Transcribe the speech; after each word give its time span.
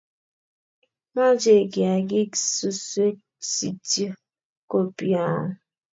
Machei 1.15 1.63
kiakik 1.73 2.31
suswek 2.55 3.17
sityo 3.51 4.09
ko 4.69 4.77
piong 4.97 5.47